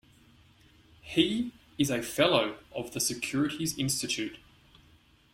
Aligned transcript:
He 1.03 1.51
is 1.77 1.91
a 1.91 2.01
fellow 2.01 2.57
of 2.73 2.93
the 2.93 2.99
Securities 2.99 3.77
Institute. 3.77 4.39